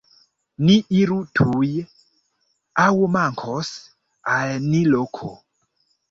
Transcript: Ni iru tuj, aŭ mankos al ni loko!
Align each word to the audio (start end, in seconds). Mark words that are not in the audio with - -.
Ni 0.67 0.75
iru 0.99 1.17
tuj, 1.39 1.67
aŭ 2.83 2.87
mankos 3.15 3.69
al 4.37 4.55
ni 4.71 4.81
loko! 4.95 5.31